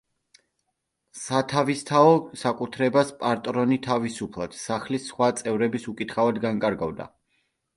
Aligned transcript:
სათავისთაო 1.23 2.15
საკუთრებას 2.43 3.11
პატრონი 3.19 3.79
თავისუფლად, 3.89 4.57
სახლის 4.63 5.07
სხვა 5.13 5.31
წევრების 5.43 5.87
უკითხავად, 5.93 6.41
განკარგავდა. 6.49 7.09